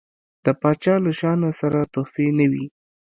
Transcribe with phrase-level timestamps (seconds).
[0.45, 2.65] د پاچا له شانه سره تحفې نه وي.